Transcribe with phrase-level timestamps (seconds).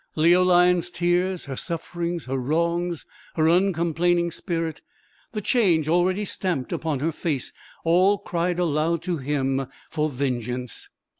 [0.15, 3.05] Leoline's tears, her sufferings, her wrongs,
[3.35, 4.81] her uncomplaining spirit,
[5.33, 10.89] the change already stamped upon her face, all cried aloud to him for vengeance.